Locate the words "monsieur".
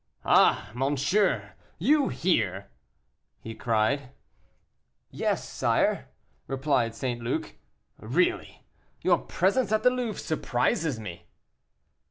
0.73-1.53